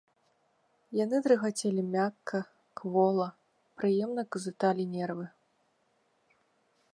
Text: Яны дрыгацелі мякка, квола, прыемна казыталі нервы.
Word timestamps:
Яны 1.03 1.17
дрыгацелі 1.27 1.81
мякка, 1.95 2.39
квола, 2.81 3.27
прыемна 3.83 4.21
казыталі 4.37 4.83
нервы. 4.97 5.25